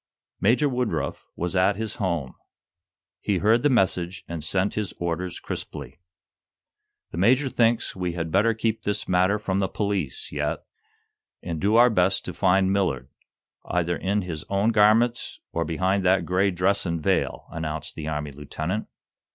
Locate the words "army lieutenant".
18.07-18.87